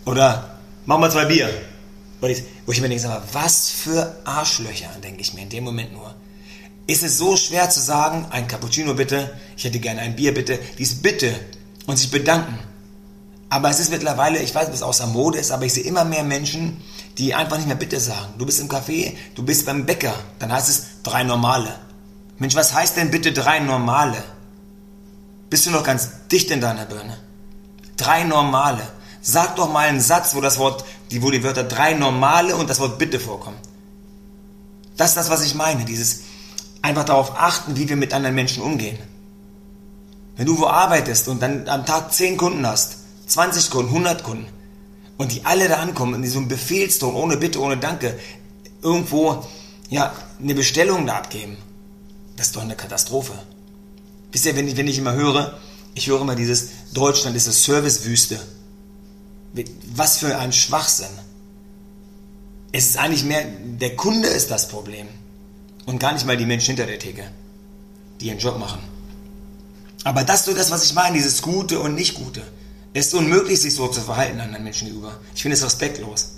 Oder 0.06 0.58
mach 0.86 0.98
mal 0.98 1.10
zwei 1.10 1.26
Bier. 1.26 1.50
Wo 2.20 2.26
ich 2.26 2.80
mir 2.80 2.88
denke, 2.88 3.22
was 3.32 3.70
für 3.70 4.20
Arschlöcher, 4.24 4.90
denke 5.02 5.22
ich 5.22 5.32
mir 5.34 5.42
in 5.42 5.48
dem 5.48 5.64
Moment 5.64 5.92
nur. 5.92 6.14
Ist 6.86 7.02
es 7.02 7.18
so 7.18 7.36
schwer 7.36 7.70
zu 7.70 7.80
sagen, 7.80 8.26
ein 8.30 8.48
Cappuccino 8.48 8.94
bitte, 8.94 9.32
ich 9.56 9.64
hätte 9.64 9.78
gerne 9.78 10.00
ein 10.00 10.16
Bier 10.16 10.34
bitte, 10.34 10.58
dies 10.78 11.00
bitte 11.00 11.32
und 11.86 11.96
sich 11.96 12.10
bedanken. 12.10 12.58
Aber 13.48 13.70
es 13.70 13.80
ist 13.80 13.90
mittlerweile, 13.90 14.38
ich 14.38 14.54
weiß, 14.54 14.68
ob 14.68 14.74
es 14.74 14.82
außer 14.82 15.06
Mode 15.06 15.38
ist, 15.38 15.50
aber 15.50 15.64
ich 15.64 15.72
sehe 15.72 15.84
immer 15.84 16.04
mehr 16.04 16.22
Menschen, 16.22 16.82
die 17.18 17.34
einfach 17.34 17.56
nicht 17.56 17.66
mehr 17.66 17.76
bitte 17.76 17.98
sagen. 17.98 18.34
Du 18.38 18.46
bist 18.46 18.60
im 18.60 18.68
Café, 18.68 19.14
du 19.34 19.42
bist 19.42 19.66
beim 19.66 19.86
Bäcker, 19.86 20.14
dann 20.38 20.52
heißt 20.52 20.68
es 20.68 21.02
drei 21.02 21.24
normale. 21.24 21.74
Mensch, 22.38 22.54
was 22.54 22.72
heißt 22.72 22.96
denn 22.96 23.10
bitte 23.10 23.32
drei 23.32 23.58
normale? 23.58 24.22
Bist 25.50 25.66
du 25.66 25.70
noch 25.70 25.82
ganz 25.82 26.08
dicht 26.30 26.50
in 26.50 26.60
deiner 26.60 26.86
Birne? 26.86 27.18
Drei 27.96 28.24
normale. 28.24 28.82
Sag 29.20 29.56
doch 29.56 29.70
mal 29.70 29.88
einen 29.88 30.00
Satz, 30.00 30.34
wo 30.34 30.40
das 30.40 30.58
Wort, 30.58 30.84
wo 31.18 31.30
die 31.30 31.42
Wörter 31.42 31.64
drei 31.64 31.94
normale 31.94 32.56
und 32.56 32.70
das 32.70 32.78
Wort 32.80 32.98
bitte 32.98 33.18
vorkommen. 33.18 33.58
Das 34.96 35.10
ist 35.10 35.16
das, 35.16 35.30
was 35.30 35.44
ich 35.44 35.54
meine. 35.54 35.84
Dieses 35.84 36.20
einfach 36.82 37.04
darauf 37.04 37.38
achten, 37.38 37.76
wie 37.76 37.88
wir 37.88 37.96
mit 37.96 38.12
anderen 38.12 38.34
Menschen 38.34 38.62
umgehen. 38.62 38.98
Wenn 40.36 40.46
du 40.46 40.58
wo 40.58 40.66
arbeitest 40.66 41.28
und 41.28 41.42
dann 41.42 41.68
am 41.68 41.84
Tag 41.84 42.12
10 42.12 42.36
Kunden 42.36 42.66
hast, 42.66 42.98
20 43.26 43.70
Kunden, 43.70 43.90
100 43.90 44.22
Kunden 44.22 44.46
und 45.18 45.32
die 45.32 45.44
alle 45.44 45.68
da 45.68 45.76
ankommen 45.76 46.14
in 46.14 46.22
diesem 46.22 46.48
Befehlston, 46.48 47.14
ohne 47.14 47.36
Bitte, 47.36 47.60
ohne 47.60 47.76
Danke, 47.76 48.18
irgendwo 48.82 49.44
ja, 49.90 50.12
eine 50.40 50.54
Bestellung 50.54 51.06
da 51.06 51.16
abgeben, 51.16 51.58
das 52.36 52.48
ist 52.48 52.56
doch 52.56 52.62
eine 52.62 52.76
Katastrophe. 52.76 53.32
Wisst 54.32 54.46
ihr, 54.46 54.56
wenn 54.56 54.68
ich, 54.68 54.76
wenn 54.76 54.88
ich 54.88 54.98
immer 54.98 55.12
höre, 55.12 55.58
ich 55.94 56.06
höre 56.06 56.20
immer 56.20 56.36
dieses, 56.36 56.68
Deutschland 56.94 57.36
ist 57.36 57.46
eine 57.46 57.54
Servicewüste. 57.54 58.40
Was 59.94 60.18
für 60.18 60.38
ein 60.38 60.52
Schwachsinn. 60.52 61.08
Es 62.72 62.86
ist 62.86 62.98
eigentlich 62.98 63.24
mehr, 63.24 63.44
der 63.44 63.96
Kunde 63.96 64.28
ist 64.28 64.50
das 64.50 64.68
Problem. 64.68 65.08
Und 65.86 65.98
gar 65.98 66.12
nicht 66.12 66.26
mal 66.26 66.36
die 66.36 66.46
Menschen 66.46 66.76
hinter 66.76 66.86
der 66.86 66.98
Theke, 66.98 67.24
die 68.20 68.26
ihren 68.26 68.38
Job 68.38 68.58
machen. 68.58 68.80
Aber 70.04 70.24
das 70.24 70.40
ist 70.40 70.46
so 70.46 70.54
das, 70.54 70.70
was 70.70 70.84
ich 70.84 70.94
meine, 70.94 71.16
dieses 71.16 71.42
Gute 71.42 71.80
und 71.80 71.94
Nicht-Gute. 71.94 72.42
Es 72.92 73.08
ist 73.08 73.14
unmöglich, 73.14 73.60
sich 73.60 73.74
so 73.74 73.88
zu 73.88 74.00
verhalten 74.00 74.40
anderen 74.40 74.64
Menschen 74.64 74.86
gegenüber. 74.86 75.18
Ich 75.34 75.42
finde 75.42 75.56
es 75.56 75.64
respektlos. 75.64 76.36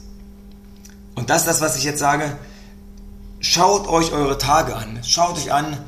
Und 1.14 1.30
das 1.30 1.42
ist 1.42 1.48
das, 1.48 1.60
was 1.60 1.76
ich 1.76 1.84
jetzt 1.84 1.98
sage. 1.98 2.38
Schaut 3.40 3.88
euch 3.88 4.12
eure 4.12 4.38
Tage 4.38 4.76
an. 4.76 5.00
Schaut 5.04 5.36
euch 5.36 5.52
an, 5.52 5.78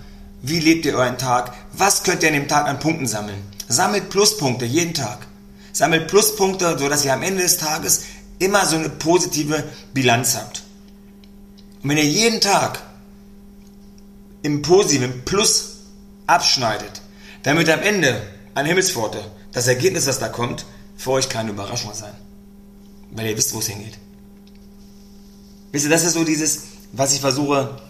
wie 0.42 0.60
lebt 0.60 0.84
ihr 0.84 0.94
euren 0.94 1.18
Tag? 1.18 1.54
Was 1.72 2.02
könnt 2.02 2.22
ihr 2.22 2.28
an 2.28 2.34
dem 2.34 2.48
Tag 2.48 2.66
an 2.66 2.78
Punkten 2.78 3.06
sammeln? 3.06 3.42
Sammelt 3.68 4.10
Pluspunkte 4.10 4.64
jeden 4.64 4.94
Tag. 4.94 5.26
Sammelt 5.74 6.06
Pluspunkte, 6.06 6.78
sodass 6.78 7.04
ihr 7.04 7.12
am 7.12 7.22
Ende 7.22 7.42
des 7.42 7.58
Tages 7.58 8.04
immer 8.38 8.64
so 8.64 8.76
eine 8.76 8.88
positive 8.88 9.62
Bilanz 9.92 10.36
habt. 10.36 10.62
Und 11.82 11.90
wenn 11.90 11.98
ihr 11.98 12.04
jeden 12.04 12.40
Tag 12.40 12.82
im 14.42 14.62
positiven 14.62 15.24
Plus 15.24 15.80
abschneidet, 16.26 17.02
damit 17.42 17.68
am 17.68 17.82
Ende 17.82 18.22
an 18.54 18.66
Himmelspforte 18.66 19.22
das 19.52 19.66
Ergebnis, 19.66 20.04
das 20.06 20.20
da 20.20 20.28
kommt, 20.28 20.64
für 20.96 21.10
euch 21.10 21.28
keine 21.28 21.50
Überraschung 21.50 21.92
sein. 21.92 22.14
Weil 23.10 23.26
ihr 23.26 23.36
wisst, 23.36 23.52
wo 23.52 23.58
es 23.58 23.66
hingeht. 23.66 23.98
Wisst 25.72 25.86
ihr, 25.86 25.90
das 25.90 26.04
ist 26.04 26.14
so 26.14 26.24
dieses, 26.24 26.62
was 26.92 27.14
ich 27.14 27.20
versuche, 27.20 27.80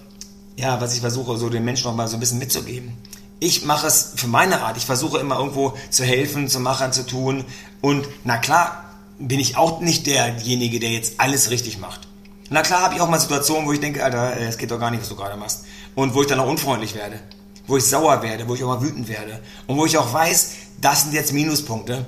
ja, 0.56 0.80
was 0.80 0.94
ich 0.94 1.00
versuche, 1.00 1.36
so 1.36 1.50
den 1.50 1.64
Menschen 1.64 1.84
noch 1.84 1.94
mal 1.94 2.08
so 2.08 2.16
ein 2.16 2.20
bisschen 2.20 2.38
mitzugeben. 2.38 2.96
Ich 3.40 3.64
mache 3.64 3.86
es 3.86 4.12
für 4.16 4.26
meine 4.26 4.62
Art. 4.62 4.76
Ich 4.76 4.86
versuche 4.86 5.18
immer 5.18 5.38
irgendwo 5.38 5.74
zu 5.90 6.04
helfen, 6.04 6.48
zu 6.48 6.60
machen, 6.60 6.92
zu 6.92 7.04
tun. 7.06 7.44
Und 7.84 8.08
na 8.24 8.38
klar, 8.38 8.82
bin 9.18 9.38
ich 9.38 9.58
auch 9.58 9.80
nicht 9.80 10.06
derjenige, 10.06 10.80
der 10.80 10.88
jetzt 10.92 11.20
alles 11.20 11.50
richtig 11.50 11.76
macht. 11.76 12.08
Na 12.48 12.62
klar 12.62 12.80
habe 12.80 12.94
ich 12.94 13.00
auch 13.02 13.10
mal 13.10 13.20
Situationen, 13.20 13.66
wo 13.66 13.72
ich 13.72 13.80
denke, 13.80 14.02
Alter, 14.02 14.40
es 14.40 14.56
geht 14.56 14.70
doch 14.70 14.80
gar 14.80 14.90
nicht, 14.90 15.02
was 15.02 15.10
du 15.10 15.16
gerade 15.16 15.36
machst. 15.36 15.66
Und 15.94 16.14
wo 16.14 16.22
ich 16.22 16.26
dann 16.26 16.40
auch 16.40 16.48
unfreundlich 16.48 16.94
werde. 16.94 17.20
Wo 17.66 17.76
ich 17.76 17.84
sauer 17.84 18.22
werde, 18.22 18.48
wo 18.48 18.54
ich 18.54 18.64
auch 18.64 18.68
mal 18.68 18.80
wütend 18.80 19.06
werde. 19.08 19.38
Und 19.66 19.76
wo 19.76 19.84
ich 19.84 19.98
auch 19.98 20.14
weiß, 20.14 20.52
das 20.80 21.02
sind 21.02 21.12
jetzt 21.12 21.34
Minuspunkte. 21.34 22.06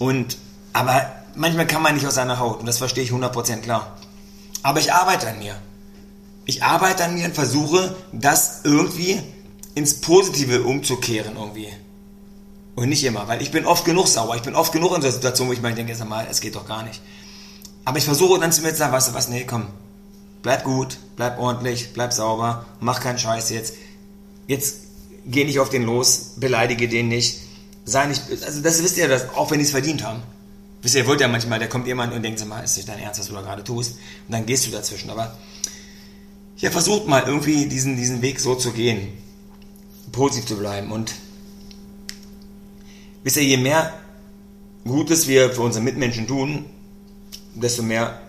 Und, 0.00 0.38
aber 0.72 1.12
manchmal 1.36 1.68
kann 1.68 1.82
man 1.82 1.94
nicht 1.94 2.06
aus 2.08 2.16
seiner 2.16 2.40
Haut. 2.40 2.58
Und 2.58 2.66
das 2.66 2.78
verstehe 2.78 3.04
ich 3.04 3.12
100% 3.12 3.58
klar. 3.58 3.96
Aber 4.64 4.80
ich 4.80 4.92
arbeite 4.92 5.28
an 5.28 5.38
mir. 5.38 5.54
Ich 6.46 6.64
arbeite 6.64 7.04
an 7.04 7.14
mir 7.14 7.26
und 7.26 7.36
versuche, 7.36 7.94
das 8.10 8.62
irgendwie 8.64 9.20
ins 9.76 10.00
Positive 10.00 10.64
umzukehren 10.64 11.36
irgendwie. 11.36 11.68
Und 12.74 12.88
nicht 12.88 13.04
immer, 13.04 13.28
weil 13.28 13.42
ich 13.42 13.50
bin 13.50 13.66
oft 13.66 13.84
genug 13.84 14.08
sauer. 14.08 14.34
Ich 14.36 14.42
bin 14.42 14.54
oft 14.54 14.72
genug 14.72 14.94
in 14.94 15.02
der 15.02 15.12
Situation, 15.12 15.48
wo 15.48 15.52
ich 15.52 15.60
mir 15.60 15.74
denke, 15.74 15.94
sag 15.94 16.08
mal, 16.08 16.26
es 16.30 16.40
geht 16.40 16.56
doch 16.56 16.66
gar 16.66 16.82
nicht. 16.82 17.02
Aber 17.84 17.98
ich 17.98 18.04
versuche 18.04 18.40
dann 18.40 18.52
zu 18.52 18.62
mir 18.62 18.70
zu 18.70 18.76
sagen, 18.76 18.92
weißt 18.92 19.08
du 19.08 19.14
was, 19.14 19.28
nee, 19.28 19.44
komm, 19.44 19.66
bleib 20.42 20.64
gut, 20.64 20.98
bleib 21.16 21.38
ordentlich, 21.38 21.92
bleib 21.92 22.12
sauber, 22.12 22.64
mach 22.80 23.00
keinen 23.00 23.18
Scheiß 23.18 23.50
jetzt. 23.50 23.74
Jetzt 24.46 24.76
geh 25.26 25.44
nicht 25.44 25.60
auf 25.60 25.68
den 25.68 25.82
los, 25.82 26.34
beleidige 26.36 26.88
den 26.88 27.08
nicht, 27.08 27.40
sei 27.84 28.06
nicht, 28.06 28.22
also 28.44 28.60
das 28.60 28.82
wisst 28.82 28.96
ihr, 28.96 29.08
dass, 29.08 29.34
auch 29.34 29.50
wenn 29.50 29.58
die 29.58 29.64
es 29.64 29.70
verdient 29.70 30.04
haben. 30.04 30.22
Wisst 30.82 30.94
ihr, 30.94 31.02
ihr 31.02 31.06
wollt 31.06 31.20
ja 31.20 31.28
manchmal, 31.28 31.58
da 31.58 31.66
kommt 31.66 31.86
jemand 31.86 32.12
und 32.12 32.22
denkt, 32.22 32.40
sag 32.40 32.48
mal, 32.48 32.62
ist 32.62 32.76
nicht 32.76 32.88
dein 32.88 32.98
Ernst, 32.98 33.20
was 33.20 33.28
du 33.28 33.34
da 33.34 33.42
gerade 33.42 33.62
tust? 33.62 33.92
Und 34.26 34.32
dann 34.32 34.46
gehst 34.46 34.66
du 34.66 34.70
dazwischen. 34.70 35.10
Aber 35.10 35.36
ja, 36.56 36.70
versucht 36.70 37.06
mal 37.06 37.22
irgendwie 37.24 37.66
diesen, 37.66 37.96
diesen 37.96 38.20
Weg 38.22 38.40
so 38.40 38.56
zu 38.56 38.72
gehen, 38.72 39.08
positiv 40.10 40.46
zu 40.46 40.56
bleiben. 40.56 40.90
Und 40.90 41.14
wisst 43.22 43.36
ihr, 43.36 43.44
je 43.44 43.56
mehr 43.56 43.92
Gutes 44.84 45.28
wir 45.28 45.50
für 45.50 45.62
unsere 45.62 45.84
Mitmenschen 45.84 46.26
tun, 46.26 46.64
desto 47.54 47.82
mehr, 47.82 48.20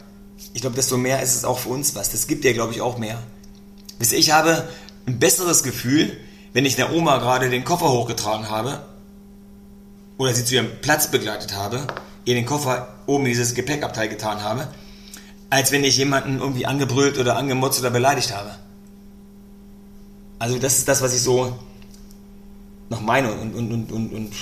ich 0.54 0.62
glaube, 0.62 0.76
desto 0.76 0.98
mehr 0.98 1.22
ist 1.22 1.36
es 1.36 1.46
auch 1.46 1.60
für 1.60 1.70
uns 1.70 1.96
was. 1.96 2.12
Das 2.12 2.28
gibt 2.28 2.44
dir, 2.44 2.54
glaube 2.54 2.74
ich, 2.74 2.82
auch 2.82 2.98
mehr. 2.98 3.20
Wisst 4.00 4.12
ihr, 4.12 4.20
ich 4.20 4.32
habe 4.32 4.68
ein 5.08 5.20
besseres 5.20 5.64
Gefühl, 5.64 6.16
wenn 6.54 6.66
ich 6.66 6.76
der 6.76 6.94
Oma 6.94 7.18
gerade 7.18 7.50
den 7.50 7.64
Koffer 7.64 7.90
hochgetragen 7.90 8.50
habe 8.50 8.86
oder 10.18 10.34
sie 10.34 10.46
zu 10.46 10.56
ihrem 10.56 10.70
Platz 10.82 11.10
begleitet 11.10 11.56
habe, 11.56 11.88
ihr 12.26 12.36
den 12.36 12.46
Koffer 12.46 12.90
oben 13.08 13.26
in 13.26 13.32
dieses 13.32 13.56
Gepäckabteil 13.56 14.08
getan 14.08 14.44
habe, 14.44 14.68
als 15.50 15.72
wenn 15.72 15.84
ich 15.84 15.98
jemanden 15.98 16.40
irgendwie 16.40 16.66
angebrüllt 16.66 17.18
oder 17.18 17.36
angemotzt 17.38 17.80
oder 17.80 17.90
beleidigt 17.90 18.36
habe. 18.36 18.56
Also 20.38 20.60
das 20.60 20.78
ist 20.78 20.88
das, 20.88 21.02
was 21.02 21.16
ich 21.16 21.22
so 21.22 21.58
noch 22.90 23.02
meine 23.02 23.34
und, 23.34 23.56
und, 23.56 23.72
und, 23.72 23.92
und, 23.92 24.14
und 24.14 24.34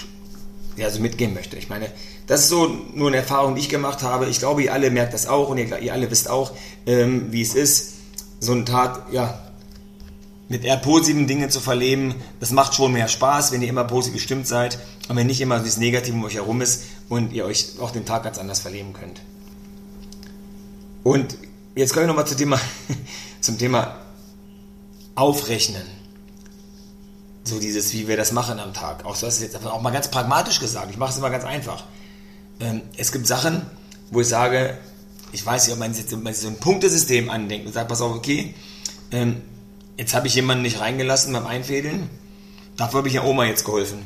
ja, 0.78 0.90
so 0.90 1.00
mitgeben 1.00 1.34
möchte. 1.34 1.58
Ich 1.58 1.70
meine, 1.70 1.92
das 2.28 2.42
ist 2.42 2.50
so 2.50 2.68
nur 2.94 3.10
eine 3.10 3.18
Erfahrung, 3.18 3.56
die 3.56 3.62
ich 3.62 3.70
gemacht 3.70 4.04
habe. 4.04 4.28
Ich 4.28 4.40
glaube, 4.40 4.64
ihr 4.64 4.74
alle 4.74 4.90
merkt 4.90 5.14
das 5.14 5.28
auch 5.28 5.50
und 5.50 5.58
ihr, 5.58 5.80
ihr 5.80 5.94
alle 5.94 6.10
wisst 6.10 6.30
auch, 6.30 6.54
ähm, 6.86 7.32
wie 7.32 7.42
es 7.42 7.56
ist, 7.56 7.94
so 8.40 8.54
einen 8.54 8.66
Tag, 8.66 9.08
ja, 9.12 9.40
mit 10.50 10.66
eher 10.66 10.78
positiven 10.78 11.28
Dingen 11.28 11.50
zu 11.50 11.62
verleben. 11.62 12.16
Das 12.40 12.52
macht 12.52 12.76
schon 12.76 12.92
mehr 12.92 13.08
Spaß, 13.08 13.52
wenn 13.52 13.62
ihr 13.62 13.70
immer 13.70 13.86
positiv 13.86 14.16
gestimmt 14.16 14.48
seid 14.48 14.80
und 15.08 15.16
wenn 15.16 15.28
nicht 15.28 15.40
immer 15.40 15.60
das 15.60 15.78
Negative 15.78 16.14
um 16.14 16.26
euch 16.26 16.36
herum 16.36 16.62
ist 16.62 16.84
und 17.08 17.32
ihr 17.32 17.46
euch 17.46 17.80
auch 17.80 17.92
den 17.92 18.06
Tag 18.06 18.24
ganz 18.24 18.38
anders 18.38 18.60
verleben 18.60 18.94
könnt. 18.94 19.22
Und 21.04 21.38
jetzt 21.76 21.94
kommen 21.94 22.04
wir 22.04 22.08
nochmal 22.08 22.28
zum 22.28 22.38
Thema, 22.38 22.60
zum 23.42 23.58
Thema 23.58 23.98
Aufrechnen. 25.16 26.01
So 27.44 27.60
dieses, 27.60 27.94
wie 27.94 28.08
wir 28.08 28.18
das 28.18 28.32
machen 28.32 28.60
am 28.60 28.74
Tag. 28.74 29.06
Auch 29.06 29.18
das 29.18 29.36
ist 29.36 29.42
jetzt 29.42 29.66
auch 29.66 29.82
mal 29.82 29.92
ganz 29.92 30.10
pragmatisch 30.10 30.60
gesagt. 30.60 30.92
Ich 30.92 30.98
mache 30.98 31.12
es 31.12 31.18
immer 31.18 31.30
ganz 31.30 31.44
einfach. 31.44 31.86
Ähm, 32.60 32.82
es 32.98 33.12
gibt 33.12 33.26
Sachen, 33.26 33.66
wo 34.12 34.22
ich 34.22 34.28
sage, 34.28 34.78
ich 35.32 35.46
weiß 35.46 35.66
nicht, 35.66 35.74
ob 35.74 35.80
man 35.80 35.94
jetzt 35.94 36.10
so 36.42 36.48
ein 36.48 36.58
Punktesystem 36.58 37.30
andenkt 37.30 37.66
und 37.66 37.74
sagt, 37.74 37.88
pass 37.88 38.02
auf, 38.02 38.14
okay, 38.14 38.54
ähm, 39.12 39.42
Jetzt 40.02 40.16
habe 40.16 40.26
ich 40.26 40.34
jemanden 40.34 40.64
nicht 40.64 40.80
reingelassen 40.80 41.32
beim 41.34 41.46
Einfädeln. 41.46 42.10
Dafür 42.76 42.98
habe 42.98 43.08
ich 43.08 43.14
ja 43.14 43.24
Oma 43.24 43.46
jetzt 43.46 43.66
geholfen. 43.66 44.00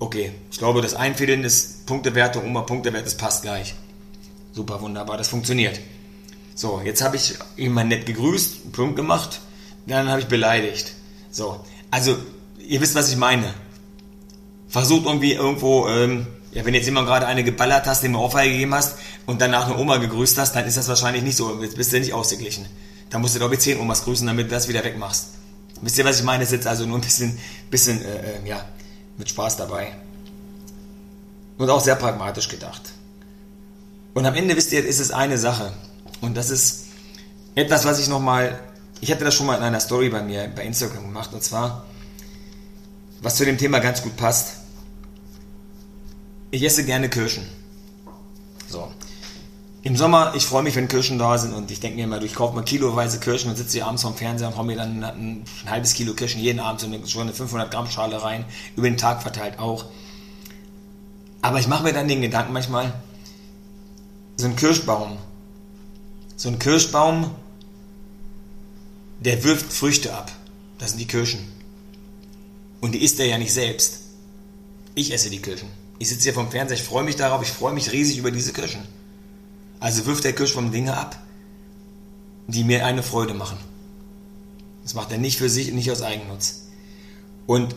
Okay, 0.00 0.32
ich 0.50 0.58
glaube, 0.58 0.82
das 0.82 0.94
Einfädeln 0.94 1.44
ist 1.44 1.86
Punktewertung, 1.86 2.44
Oma 2.44 2.62
Punktewert, 2.62 3.06
das 3.06 3.16
passt 3.16 3.42
gleich. 3.42 3.76
Super, 4.50 4.80
wunderbar, 4.80 5.16
das 5.16 5.28
funktioniert. 5.28 5.78
So, 6.56 6.80
jetzt 6.84 7.02
habe 7.02 7.14
ich 7.14 7.38
mal 7.56 7.84
nett 7.84 8.04
gegrüßt, 8.04 8.62
einen 8.64 8.72
Punkt 8.72 8.96
gemacht, 8.96 9.40
dann 9.86 10.08
habe 10.08 10.20
ich 10.20 10.26
beleidigt. 10.26 10.92
So, 11.30 11.60
also, 11.92 12.16
ihr 12.72 12.80
wisst, 12.80 12.94
was 12.94 13.10
ich 13.10 13.16
meine. 13.16 13.52
Versucht 14.66 15.04
irgendwie 15.04 15.34
irgendwo, 15.34 15.86
ähm, 15.88 16.26
ja, 16.52 16.64
wenn 16.64 16.72
jetzt 16.72 16.86
jemand 16.86 17.06
gerade 17.06 17.26
eine 17.26 17.44
geballert 17.44 17.86
hast, 17.86 18.02
dem 18.02 18.16
Ohrfeige 18.16 18.52
gegeben 18.52 18.74
hast 18.74 18.96
und 19.26 19.42
danach 19.42 19.66
eine 19.66 19.76
Oma 19.76 19.98
gegrüßt 19.98 20.38
hast, 20.38 20.56
dann 20.56 20.64
ist 20.64 20.78
das 20.78 20.88
wahrscheinlich 20.88 21.22
nicht 21.22 21.36
so, 21.36 21.62
jetzt 21.62 21.76
bist 21.76 21.92
du 21.92 22.00
nicht 22.00 22.14
ausgeglichen. 22.14 22.66
Da 23.10 23.18
musst 23.18 23.34
du, 23.34 23.40
glaube 23.40 23.54
ich, 23.54 23.60
10 23.60 23.78
Omas 23.78 24.04
grüßen, 24.04 24.26
damit 24.26 24.46
du 24.46 24.50
das 24.54 24.68
wieder 24.68 24.82
wegmachst. 24.82 25.26
Wisst 25.82 25.98
ihr, 25.98 26.06
was 26.06 26.18
ich 26.18 26.24
meine? 26.24 26.44
Das 26.44 26.48
ist 26.48 26.56
jetzt 26.56 26.66
also 26.66 26.86
nur 26.86 26.96
ein 26.96 27.02
bisschen, 27.02 27.38
bisschen 27.70 28.02
äh, 28.02 28.38
äh, 28.38 28.48
ja, 28.48 28.64
mit 29.18 29.28
Spaß 29.28 29.58
dabei. 29.58 29.92
Und 31.58 31.68
auch 31.68 31.80
sehr 31.80 31.96
pragmatisch 31.96 32.48
gedacht. 32.48 32.94
Und 34.14 34.24
am 34.24 34.34
Ende, 34.34 34.56
wisst 34.56 34.72
ihr, 34.72 34.82
ist 34.82 34.98
es 34.98 35.10
eine 35.10 35.36
Sache. 35.36 35.74
Und 36.22 36.38
das 36.38 36.48
ist 36.48 36.86
etwas, 37.54 37.84
was 37.84 38.00
ich 38.00 38.08
nochmal, 38.08 38.58
ich 39.02 39.10
hatte 39.10 39.24
das 39.24 39.34
schon 39.34 39.46
mal 39.46 39.56
in 39.56 39.62
einer 39.62 39.80
Story 39.80 40.08
bei 40.08 40.22
mir 40.22 40.50
bei 40.56 40.62
Instagram 40.62 41.02
gemacht. 41.02 41.34
Und 41.34 41.42
zwar, 41.42 41.84
was 43.22 43.36
zu 43.36 43.44
dem 43.44 43.56
Thema 43.56 43.78
ganz 43.78 44.02
gut 44.02 44.16
passt. 44.16 44.56
Ich 46.50 46.62
esse 46.62 46.84
gerne 46.84 47.08
Kirschen. 47.08 47.46
So. 48.68 48.90
Im 49.84 49.96
Sommer, 49.96 50.34
ich 50.36 50.44
freue 50.44 50.62
mich, 50.62 50.76
wenn 50.76 50.86
Kirschen 50.86 51.18
da 51.18 51.38
sind 51.38 51.54
und 51.54 51.70
ich 51.70 51.80
denke 51.80 51.96
mir 51.96 52.04
immer, 52.04 52.22
ich 52.22 52.34
kaufe 52.34 52.54
mal 52.54 52.62
kiloweise 52.62 53.18
Kirschen 53.18 53.50
und 53.50 53.56
sitze 53.56 53.78
hier 53.78 53.86
abends 53.86 54.02
vorm 54.02 54.14
Fernseher 54.14 54.48
und 54.48 54.56
hau 54.56 54.62
mir 54.62 54.76
dann 54.76 55.02
ein, 55.02 55.44
ein, 55.64 55.70
halbes 55.70 55.94
Kilo 55.94 56.14
Kirschen 56.14 56.40
jeden 56.40 56.60
Abend 56.60 56.80
so 56.80 56.86
eine, 56.86 57.04
schon 57.06 57.22
eine 57.22 57.32
500 57.32 57.70
Gramm 57.70 57.88
Schale 57.88 58.22
rein, 58.22 58.44
über 58.76 58.88
den 58.88 58.96
Tag 58.96 59.22
verteilt 59.22 59.58
auch. 59.58 59.86
Aber 61.40 61.58
ich 61.58 61.66
mache 61.66 61.82
mir 61.82 61.92
dann 61.92 62.06
den 62.06 62.20
Gedanken 62.20 62.52
manchmal, 62.52 62.92
so 64.36 64.46
ein 64.46 64.54
Kirschbaum, 64.54 65.16
so 66.36 66.48
ein 66.48 66.58
Kirschbaum, 66.58 67.30
der 69.20 69.42
wirft 69.42 69.72
Früchte 69.72 70.14
ab. 70.14 70.30
Das 70.78 70.90
sind 70.90 70.98
die 70.98 71.06
Kirschen. 71.06 71.61
Und 72.82 72.92
die 72.92 73.02
isst 73.02 73.20
er 73.20 73.26
ja 73.26 73.38
nicht 73.38 73.52
selbst. 73.52 74.00
Ich 74.96 75.14
esse 75.14 75.30
die 75.30 75.40
Kirschen. 75.40 75.68
Ich 76.00 76.08
sitze 76.08 76.24
hier 76.24 76.34
vom 76.34 76.50
Fernseher, 76.50 76.76
ich 76.76 76.82
freue 76.82 77.04
mich 77.04 77.14
darauf, 77.14 77.40
ich 77.40 77.48
freue 77.48 77.72
mich 77.72 77.92
riesig 77.92 78.18
über 78.18 78.32
diese 78.32 78.52
Kirschen. 78.52 78.82
Also 79.78 80.04
wirft 80.04 80.24
der 80.24 80.34
Kirschbaum 80.34 80.72
Dinge 80.72 80.96
ab, 80.96 81.16
die 82.48 82.64
mir 82.64 82.84
eine 82.84 83.04
Freude 83.04 83.34
machen. 83.34 83.56
Das 84.82 84.94
macht 84.94 85.12
er 85.12 85.18
nicht 85.18 85.38
für 85.38 85.48
sich, 85.48 85.72
nicht 85.72 85.92
aus 85.92 86.02
Eigennutz. 86.02 86.62
Und 87.46 87.76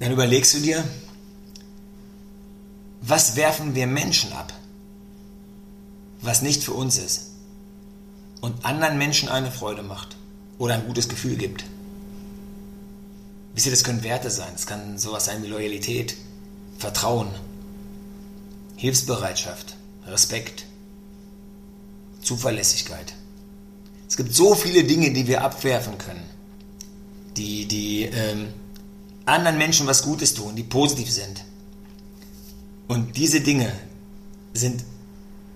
dann 0.00 0.12
überlegst 0.12 0.52
du 0.52 0.60
dir, 0.60 0.84
was 3.00 3.36
werfen 3.36 3.74
wir 3.74 3.86
Menschen 3.86 4.34
ab, 4.34 4.52
was 6.20 6.42
nicht 6.42 6.62
für 6.62 6.74
uns 6.74 6.98
ist 6.98 7.30
und 8.42 8.66
anderen 8.66 8.98
Menschen 8.98 9.30
eine 9.30 9.50
Freude 9.50 9.82
macht 9.82 10.18
oder 10.58 10.74
ein 10.74 10.86
gutes 10.86 11.08
Gefühl 11.08 11.36
gibt. 11.36 11.64
Wisst 13.54 13.66
ihr, 13.66 13.72
das 13.72 13.84
können 13.84 14.02
Werte 14.02 14.30
sein, 14.30 14.52
es 14.54 14.66
kann 14.66 14.98
sowas 14.98 15.24
sein 15.24 15.42
wie 15.42 15.48
Loyalität, 15.48 16.16
Vertrauen, 16.78 17.28
Hilfsbereitschaft, 18.76 19.76
Respekt, 20.06 20.64
Zuverlässigkeit. 22.22 23.14
Es 24.08 24.16
gibt 24.16 24.34
so 24.34 24.54
viele 24.54 24.84
Dinge, 24.84 25.12
die 25.12 25.26
wir 25.26 25.42
abwerfen 25.42 25.98
können, 25.98 26.22
die, 27.36 27.66
die 27.66 28.04
ähm, 28.04 28.48
anderen 29.24 29.58
Menschen 29.58 29.86
was 29.86 30.02
Gutes 30.02 30.34
tun, 30.34 30.56
die 30.56 30.62
positiv 30.62 31.10
sind. 31.10 31.44
Und 32.88 33.16
diese 33.16 33.40
Dinge 33.40 33.72
sind 34.52 34.84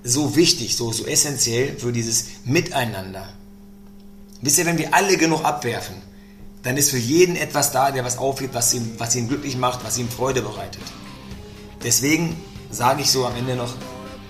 so 0.05 0.37
wichtig, 0.37 0.77
so, 0.77 0.93
so 0.93 1.07
essentiell 1.07 1.77
für 1.77 1.93
dieses 1.93 2.27
Miteinander. 2.45 3.33
Wisst 4.41 4.59
ihr, 4.59 4.67
wenn 4.67 4.79
wir 4.79 4.95
alle 4.95 5.17
genug 5.17 5.45
abwerfen, 5.45 5.97
dann 6.65 6.77
ist 6.79 6.91
für 6.91 6.99
jeden 6.99 7.37
etwas 7.37 7.71
da, 7.73 7.93
der 7.93 8.05
was 8.05 8.19
aufhebt, 8.19 8.55
was 8.55 8.75
ihn, 8.75 8.95
was 8.99 9.15
ihn 9.15 9.29
glücklich 9.29 9.57
macht, 9.57 9.85
was 9.85 9.99
ihm 9.99 10.09
Freude 10.09 10.43
bereitet. 10.43 10.83
Deswegen 11.83 12.35
sage 12.71 13.03
ich 13.03 13.11
so 13.11 13.27
am 13.27 13.37
Ende 13.37 13.55
noch 13.55 13.75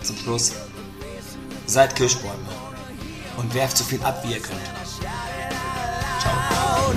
zum 0.02 0.16
Schluss, 0.16 0.52
seid 1.66 1.94
Kirschbäume 1.94 2.34
und 3.36 3.54
werft 3.54 3.78
so 3.78 3.84
viel 3.84 4.02
ab, 4.02 4.22
wie 4.26 4.32
ihr 4.32 4.40
könnt. 4.40 4.60
Ciao. 6.20 6.92